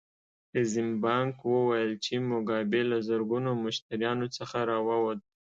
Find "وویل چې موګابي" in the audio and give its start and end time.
1.53-2.81